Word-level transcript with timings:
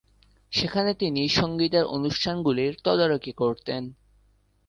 সেখানে 0.51 0.93
তিনি 0.93 1.29
সংগীতের 1.29 1.85
অনুষ্ঠানগুলির 1.87 2.73
তদারকি 2.83 3.31
করতেন। 3.31 3.83